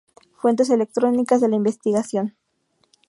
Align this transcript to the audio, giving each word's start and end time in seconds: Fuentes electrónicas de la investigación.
Fuentes 0.35 0.71
electrónicas 0.71 1.41
de 1.41 1.49
la 1.49 1.57
investigación. 1.57 2.35